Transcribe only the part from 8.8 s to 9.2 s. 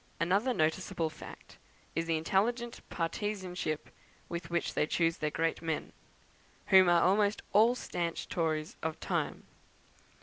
of the